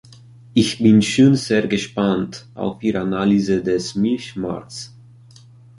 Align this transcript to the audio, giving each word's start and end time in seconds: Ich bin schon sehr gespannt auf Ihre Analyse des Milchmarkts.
Ich 0.55 0.79
bin 0.79 1.03
schon 1.03 1.35
sehr 1.35 1.67
gespannt 1.67 2.47
auf 2.55 2.81
Ihre 2.81 3.01
Analyse 3.01 3.61
des 3.61 3.93
Milchmarkts. 3.93 4.91